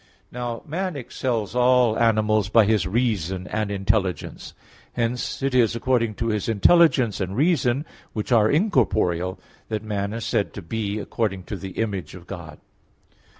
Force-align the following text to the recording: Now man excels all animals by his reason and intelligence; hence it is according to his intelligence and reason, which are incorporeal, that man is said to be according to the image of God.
Now 0.31 0.63
man 0.65 0.95
excels 0.95 1.53
all 1.53 1.95
animals 1.95 2.49
by 2.49 2.65
his 2.65 2.87
reason 2.87 3.45
and 3.45 3.69
intelligence; 3.69 4.55
hence 4.93 5.43
it 5.43 5.53
is 5.53 5.75
according 5.75 6.15
to 6.15 6.29
his 6.29 6.49
intelligence 6.49 7.21
and 7.21 7.37
reason, 7.37 7.85
which 8.13 8.31
are 8.31 8.49
incorporeal, 8.49 9.39
that 9.69 9.83
man 9.83 10.11
is 10.11 10.25
said 10.25 10.55
to 10.55 10.63
be 10.63 10.97
according 10.97 11.43
to 11.43 11.55
the 11.55 11.73
image 11.73 12.15
of 12.15 12.25
God. 12.25 12.57